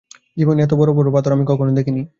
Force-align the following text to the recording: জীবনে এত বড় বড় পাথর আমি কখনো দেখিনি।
জীবনে 0.37 0.59
এত 0.63 0.71
বড় 0.73 0.91
বড় 0.93 1.07
পাথর 1.13 1.31
আমি 1.31 1.45
কখনো 1.47 1.71
দেখিনি। 1.71 2.01